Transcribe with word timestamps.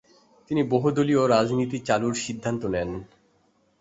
তিনি 0.51 0.61
বহুদলীয় 0.69 1.23
রাজনীতি 1.27 1.77
চালুর 1.79 2.13
সিদ্ধান্ত 2.15 2.61
নেন। 2.65 2.89